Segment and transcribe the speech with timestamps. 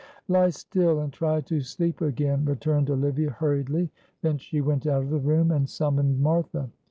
[0.27, 3.91] "Lie still and try to sleep again," returned Olivia, hurriedly;
[4.23, 6.71] then she went out of the room and summoned Martha.